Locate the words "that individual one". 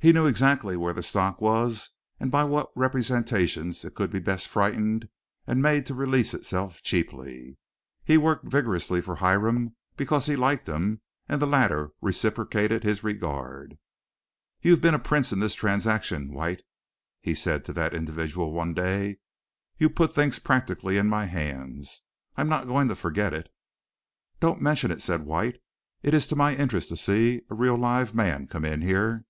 17.72-18.74